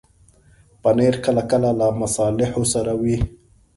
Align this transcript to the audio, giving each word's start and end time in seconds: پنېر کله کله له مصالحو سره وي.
پنېر 0.81 1.15
کله 1.25 1.43
کله 1.51 1.69
له 1.79 1.87
مصالحو 2.01 2.61
سره 2.73 2.93
وي. 3.01 3.17